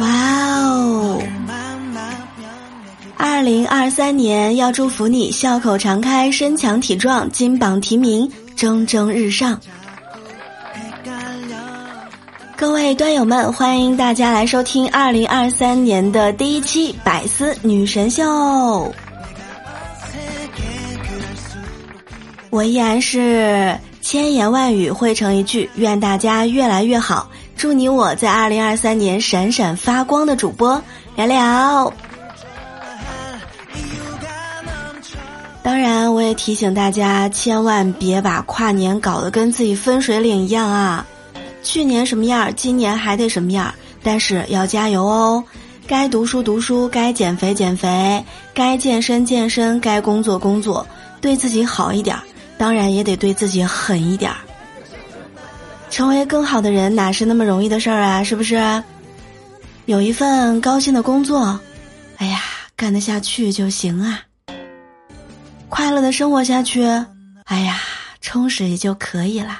[0.00, 0.08] 哇
[0.60, 1.20] 哦！
[3.16, 9.60] 二零二三年要祝福你笑口常开、身强体壮、金榜题名、蒸蒸日上。
[12.56, 18.22] 各位端友们，欢迎大家来收听二零二三年的第一期《百思女神秀》。
[22.50, 30.80] 我依然是千言万语汇成一句，愿大家越来越好，祝你我在二零二三年闪闪发光的主播
[31.16, 31.92] 聊聊。
[35.62, 41.04] 当然，我也提醒大家，千万别把跨年搞得跟自己分水岭一样啊！
[41.62, 43.74] 去年什么样，今年还得什么样。
[44.02, 45.42] 但是要加油哦！
[45.88, 50.86] 该读书读书，该减肥减肥，该健身健身，该工作工作，
[51.20, 52.16] 对自己好一点。
[52.56, 54.36] 当然也得对自己狠一点儿。
[55.96, 58.22] 成为更好的人哪是那么容易的事儿啊？
[58.22, 58.84] 是不是？
[59.86, 61.58] 有一份高薪的工作，
[62.18, 62.42] 哎呀，
[62.76, 64.20] 干得下去就行啊。
[65.70, 66.84] 快乐的生活下去，
[67.44, 67.80] 哎呀，
[68.20, 69.58] 充实也就可以了。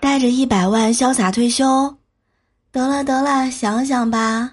[0.00, 1.98] 带着一百万潇洒退休，
[2.72, 4.52] 得了得了，想想吧。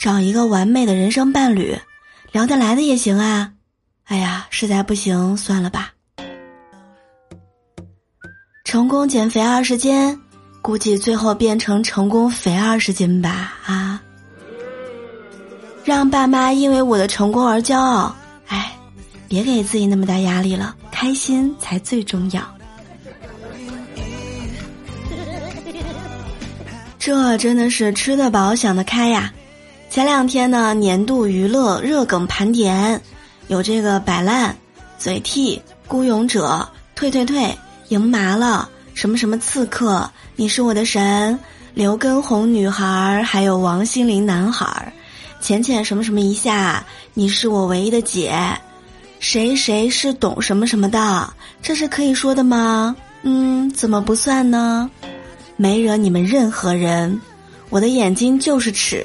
[0.00, 1.78] 找一个完美的人生伴侣，
[2.32, 3.52] 聊得来的也行啊。
[4.04, 5.92] 哎呀，实在不行，算了吧。
[8.68, 10.20] 成功减肥二十斤，
[10.60, 13.98] 估计最后变成成功肥二十斤吧啊！
[15.86, 18.14] 让爸妈因为我的成功而骄傲，
[18.46, 18.76] 哎，
[19.26, 22.42] 别给自己那么大压力了，开心才最重要。
[26.98, 29.32] 这真的是吃得饱想得开呀！
[29.88, 33.00] 前两天呢，年度娱乐热梗盘点，
[33.46, 34.54] 有这个摆烂、
[34.98, 37.56] 嘴替、孤勇者、退退退、
[37.88, 41.38] 赢麻了、什么什么刺客、你是我的神、
[41.74, 44.92] 刘畊宏女孩，还有王心凌男孩，
[45.40, 46.84] 浅浅什么什么一下，
[47.14, 48.38] 你是我唯一的姐，
[49.20, 51.32] 谁谁是懂什么什么的，
[51.62, 52.94] 这是可以说的吗？
[53.22, 54.90] 嗯，怎么不算呢？
[55.56, 57.20] 没惹你们任何人，
[57.70, 59.04] 我的眼睛就是尺。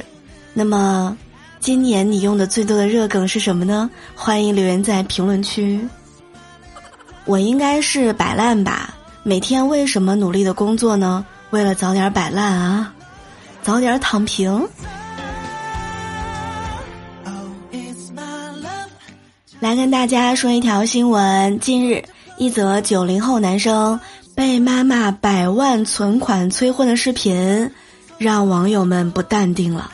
[0.54, 1.18] 那么，
[1.60, 3.90] 今年你用的最多的热梗是什么呢？
[4.14, 5.80] 欢迎留言在评论区。
[7.26, 8.94] 我应该是摆烂吧？
[9.24, 11.26] 每天为什么努力的工作呢？
[11.52, 12.94] 为了早点摆烂啊，
[13.62, 14.68] 早点躺平。
[19.60, 22.04] 来跟大家说一条新闻：近日，
[22.38, 24.00] 一则九零后男生。
[24.36, 27.70] 被妈妈百万存款催婚的视频，
[28.18, 29.92] 让网友们不淡定了。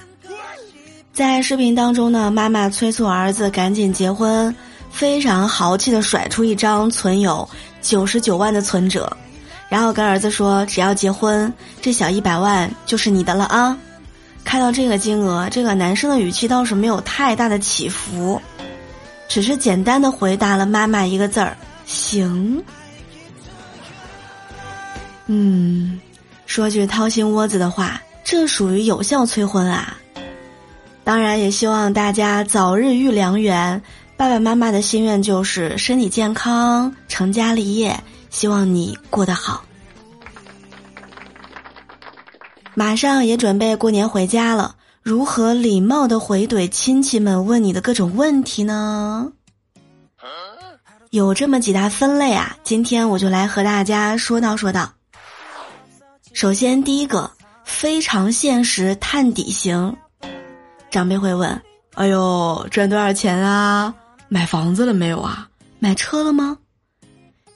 [1.11, 4.55] 在视频当中呢，妈妈催促儿子赶紧结婚，
[4.91, 7.47] 非常豪气的甩出一张存有
[7.81, 9.11] 九十九万的存折，
[9.69, 11.51] 然后跟儿子说：“只要结婚，
[11.81, 13.77] 这小一百万就是你的了啊！”
[14.43, 18.41] 看到这个金额，这个男生的语气倒是没有太大的起伏，
[19.27, 22.63] 只是简单的回答了妈妈一个字儿：“行。”
[25.27, 25.99] 嗯，
[26.47, 29.95] 说句掏心窝子的话，这属于有效催婚啊！
[31.03, 33.79] 当然，也希望大家早日遇良缘。
[34.19, 37.97] 爸爸妈妈的心愿就是身体健康、成家立业，
[38.29, 39.63] 希望你过得好。
[42.73, 49.31] 马上也准备过年回家了，如何礼貌的回怼亲戚们问你的各种问题呢？
[51.11, 54.91] 有这么几大分类啊，今天我就来和大家说道说道。
[56.33, 57.31] 首先，第一个
[57.63, 59.95] 非常现实探底型，
[60.91, 61.61] 长辈会问
[61.95, 63.95] ：“哎呦，赚多少钱啊？
[64.29, 65.49] 买房子了没有啊？
[65.79, 66.57] 买车了吗？”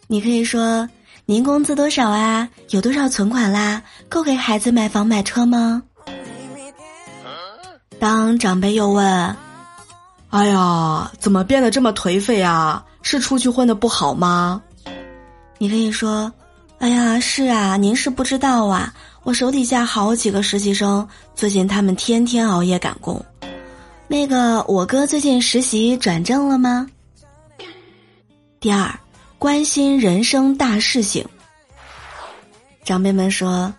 [0.07, 0.89] 你可以说
[1.25, 2.49] ：“您工资多少啊？
[2.71, 3.81] 有多少存款啦？
[4.09, 5.81] 够给孩子买房买车吗？”
[7.99, 9.05] 当长辈又问
[10.29, 12.83] ：“哎呀，怎么变得这么颓废啊？
[13.01, 14.61] 是出去混的不好吗？”
[15.57, 16.33] 你可以说。
[16.79, 18.93] 哎呀，是啊，您是不知道啊，
[19.23, 23.23] 我手底下好几个实习生，最近他们天天熬夜赶工。
[24.07, 26.87] 那个，我哥最近实习转正了吗？
[28.59, 28.99] 第二，
[29.39, 31.25] 关心人生大事情。
[32.83, 33.73] 长辈们说：“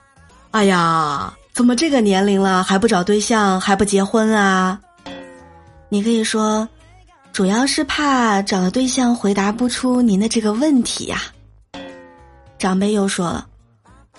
[0.51, 4.81] 哎呀，怎么这个年龄了还不找对象，还不结婚啊？”
[5.89, 6.69] 你可以说，
[7.33, 11.23] 主要是怕找了对象回答不出您的这个问题呀。
[12.59, 13.47] 长辈又说了：“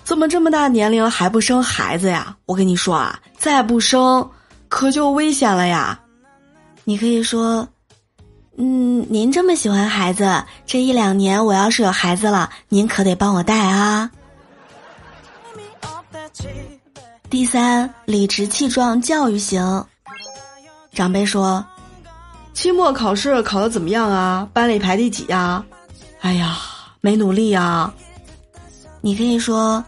[0.02, 2.34] 怎么这么大年龄还不生孩子呀？
[2.46, 4.30] 我跟你说啊，再不生
[4.68, 5.98] 可就危险了呀！
[6.84, 7.66] 你可以说，
[8.56, 14.10] 嗯，您这么喜欢孩子，这一两年我要是有孩子了，您可得帮我带啊。”
[17.28, 19.84] 第三，理直气壮教育型。
[20.92, 21.64] 长辈说
[22.54, 24.48] ：“期末考试考的怎么样啊？
[24.52, 25.64] 班里排第几呀？”
[26.22, 26.56] 哎呀，
[27.00, 27.92] 没努力呀。
[29.00, 29.84] 你可以说：“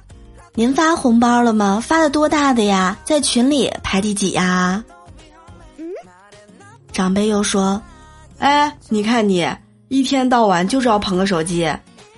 [0.59, 1.81] 您发红包了吗？
[1.81, 2.99] 发的多大的呀？
[3.05, 4.83] 在群里排第几呀？”
[6.91, 7.81] 长辈又说
[8.41, 9.49] ：“哎，你看你
[9.87, 11.73] 一天到晚就知道捧个手机。”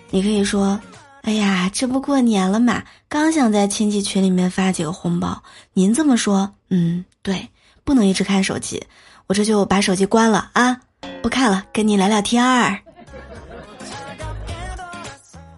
[0.09, 0.81] 你可以说
[1.21, 5.43] ：“哎呀，这不过年了嘛，刚想在亲戚群里面发几个红包。”
[5.75, 7.51] 您这么说，嗯，对。
[7.85, 8.83] 不能一直看手机，
[9.27, 10.81] 我这就把手机关了啊！
[11.23, 12.79] 不看了，跟你聊聊天儿。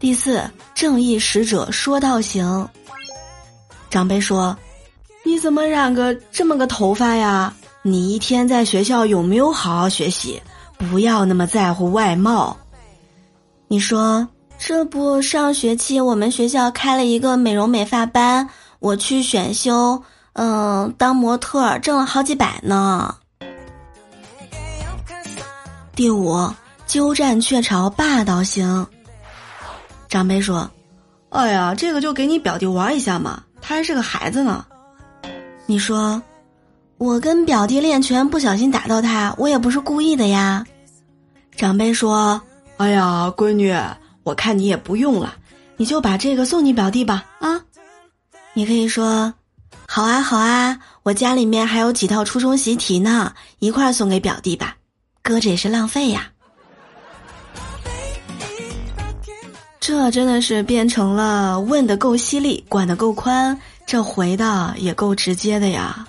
[0.01, 0.43] 第四，
[0.83, 2.69] 正义使者说道行。
[3.89, 4.59] 长辈说
[5.23, 7.55] ：“你怎么染个这么个头发呀？
[7.83, 10.43] 你一天在学校有没有好好学习？
[10.77, 12.57] 不要那么在乎外貌。”
[13.71, 14.27] 你说
[14.59, 18.51] ：“这不上学期我们学校开了一个美容美发班，
[18.81, 20.03] 我去选修。”
[20.35, 23.15] 嗯，当模特挣了好几百呢。
[25.95, 26.53] 第五，
[26.89, 28.85] 鸠占鹊巢霸道型。
[30.13, 30.71] 长辈说
[31.33, 34.67] ：“哎呀，这个就给你表弟玩一下嘛，他还是个孩子呢。”
[35.65, 36.23] 你说
[37.01, 40.67] ：“我跟表弟练拳不小心打到他，我也不是故意的呀。”
[41.57, 42.43] 长辈说
[42.77, 43.75] ：“哎呀，闺女，
[44.23, 45.37] 我看你也不用了，
[45.79, 47.63] 你就把这个送你表弟吧。”啊，
[48.53, 49.33] 你可以说。
[49.89, 54.77] 好啊，好啊，我家里面还有几套初中习题呢，一块儿送给表弟吧，
[55.23, 56.32] 搁着也是浪费呀。
[59.83, 66.07] 这真的是变成了问的够犀利，管的够宽，这回的也够直接的呀。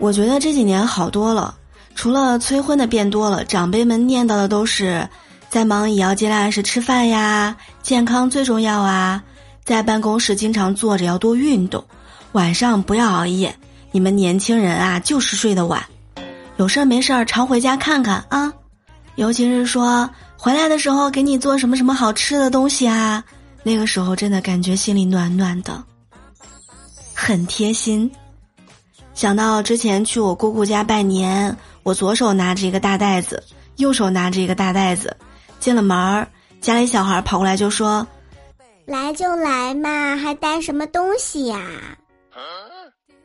[0.00, 1.54] 我觉得这几年好多了，
[1.94, 5.08] 除了催婚的变多了，长辈们念叨的都是，
[5.48, 9.22] 在忙也要尽量按时吃饭呀，健康最重要啊，
[9.64, 11.84] 在办公室经常坐着要多运动。
[12.32, 13.54] 晚上不要熬夜，
[13.92, 15.80] 你们年轻人啊就是睡得晚，
[16.56, 18.52] 有事儿没事儿常回家看看啊，
[19.14, 20.10] 尤其是说
[20.42, 23.22] 回来的时候给你做什么什么好吃的东西啊，
[23.62, 25.84] 那个时候真的感觉心里暖暖的，
[27.12, 28.10] 很贴心。
[29.12, 33.44] 想到之前去我姑姑家拜年，我左手拿着一个大袋子，
[33.76, 35.14] 右手拿着一个大袋子，
[35.58, 36.26] 进了门儿，
[36.62, 38.06] 家里小孩跑过来就说
[38.86, 41.60] ：“来就来嘛，还带什么东西呀？”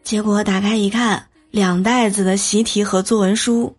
[0.04, 3.74] 结果打开一看，两袋子的习题和作文书，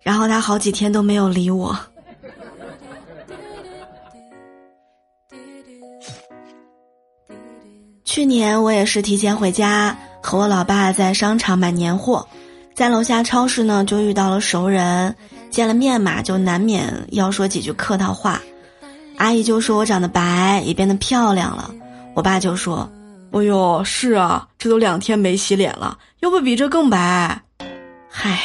[0.00, 1.76] 然后他好几天都没有理我。
[8.12, 12.28] 去年我也是提前回家，和我老爸在商场买年货，
[12.74, 15.16] 在楼下超市呢就遇到了熟人，
[15.48, 18.38] 见了面嘛就难免要说几句客套话，
[19.16, 21.70] 阿姨就说我长得白，也变得漂亮了，
[22.12, 22.86] 我爸就说。
[23.30, 27.40] 哎呦，是啊，这都两天没洗脸了，要不比这更白？
[28.10, 28.38] 嗨。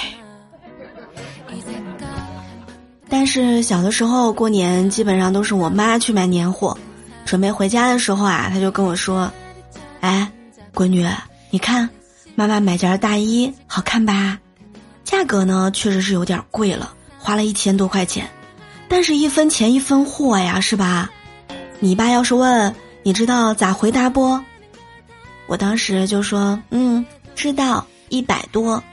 [3.09, 6.77] 但是小的时候过年基本上都是我妈去买年货，
[7.25, 9.29] 准备回家的时候啊，她就跟我说
[10.01, 10.31] ：“哎，
[10.73, 11.07] 闺女，
[11.49, 11.89] 你看，
[12.35, 14.39] 妈妈买件大衣好看吧？
[15.03, 18.29] 价格呢确实是有点贵了，花了一千多块钱，
[18.87, 21.09] 但是一分钱一分货呀，是吧？
[21.79, 24.39] 你爸要是问，你知道咋回答不？”
[25.47, 27.05] 我当时就说：“嗯，
[27.35, 28.83] 知道一百多。”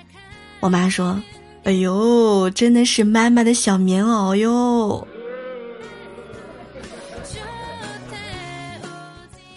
[0.60, 1.20] 我妈说
[1.64, 5.06] ：“哎呦，真的是妈妈的小棉袄哟。”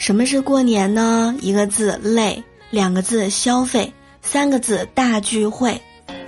[0.08, 1.36] 什么是过年呢？
[1.42, 5.82] 一个字累，两个字消费，三个字大聚会，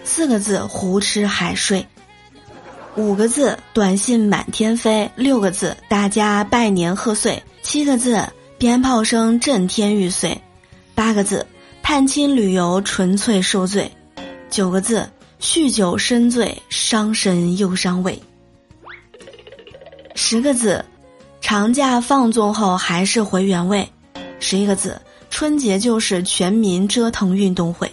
[0.04, 1.88] 四个字胡吃海睡，
[2.98, 8.22] 五个字短信满天飞，六个字大家拜年贺岁，七个字
[8.58, 10.38] 鞭炮声震天欲碎。
[10.94, 11.48] 八个字，
[11.82, 13.90] 探亲旅游纯粹受罪；
[14.50, 15.10] 九个字，
[15.40, 18.14] 酗酒深醉伤身又伤胃；
[20.16, 20.84] 十个字，
[21.42, 23.84] 长假放纵后还是回原位；
[24.40, 27.88] 十一个字，春节就是全民折腾运动会；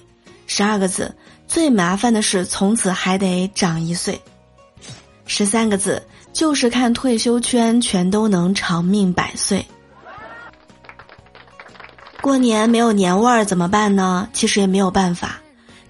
[0.46, 1.14] 十二个字，
[1.46, 4.14] 最麻烦的是从此还得长一岁；
[5.26, 9.64] 十三个字，就是看退休圈全都能长命百岁。
[12.20, 14.28] 过年没有年味儿怎么办呢？
[14.32, 15.40] 其实也没有办法，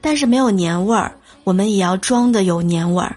[0.01, 3.17] 但是没有年味儿，我们也要装的有年味儿。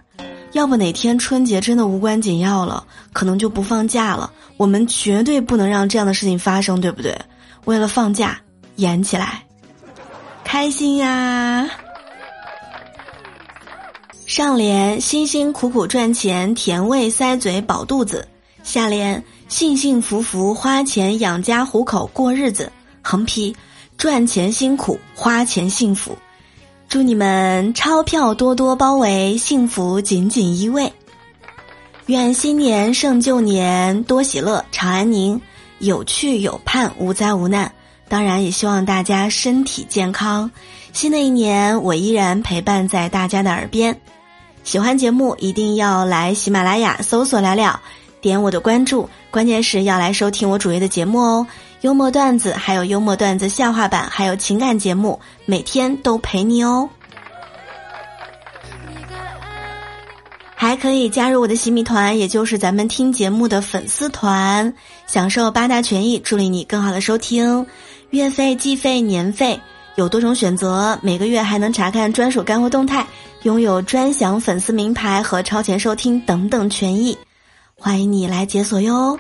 [0.54, 4.32] 要不哪天春节真的无关紧要了，可能就不放假了。
[4.58, 7.18] 我们绝对不能让这样的事情发生，对不对？
[7.66, 8.40] 为了放假，
[8.78, 9.44] 演起来，
[10.44, 11.70] 开心呀！
[14.26, 18.24] 上联辛辛苦苦赚钱，甜味塞嘴饱肚子；
[18.64, 22.72] 下联幸幸福福花钱养家糊口过日子。
[23.02, 23.56] 横批：
[23.98, 26.18] 赚钱辛苦，花钱幸福。
[26.90, 30.92] 祝你们钞票多多包围，幸福紧紧依偎。
[32.08, 35.40] 愿新年胜旧年，多喜乐，常安宁，
[35.78, 37.72] 有趣有盼，无灾无难。
[38.08, 40.50] 当然，也希望大家身体健康。
[40.92, 44.02] 新的一年，我依然陪伴在大家的耳边。
[44.64, 47.80] 喜欢节目，一定要来喜马拉雅搜索聊聊，
[48.22, 49.10] 点我的关注。
[49.32, 51.48] 关键是要来收听我主页的节目哦，
[51.82, 56.90] 幽默段子，还有幽默段子笑话版，还有情感节目，每天都陪你哦。
[60.56, 64.74] 还可以加入我的洗米团，也就是咱们听节目的粉丝团，
[65.08, 67.66] 享受八大权益，助力你更好的收听。
[68.10, 69.58] 月费、季费、年费
[69.96, 73.08] 有多种选择，每个月还能查看专属干货动态，
[73.44, 77.18] 拥有专享粉丝名牌和超前收听等等权益，
[77.80, 79.18] 欢迎你来解锁哟。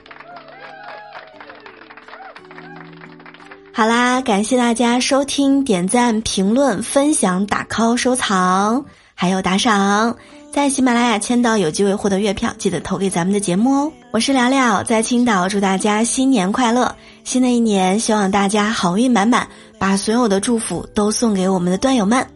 [3.73, 8.83] 好啦，感谢大家收听、点赞、评论、分享、打 call、收藏，
[9.15, 10.17] 还有打赏。
[10.51, 13.91] 在喜马拉雅签到有机会获得月票，记得投给咱们的节目哦。
[14.11, 16.93] 我是聊聊，在青岛，祝大家新年快乐！
[17.23, 19.47] 新的一年，希望大家好运满满，
[19.77, 22.27] 把所有的祝福都送给我们的段友们。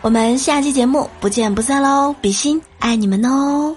[0.00, 2.14] 我们下期节目不见不散喽！
[2.22, 3.76] 比心，爱你们哦！